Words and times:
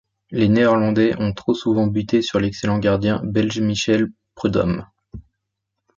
Les 0.31 0.49
néerlandais 0.49 1.13
ont 1.21 1.31
trop 1.31 1.53
souvent 1.53 1.85
butés 1.85 2.23
sur 2.23 2.39
l'excellent 2.39 2.79
gardien 2.79 3.21
belge 3.23 3.59
Michel 3.61 4.07
Preud'homme. 4.33 4.87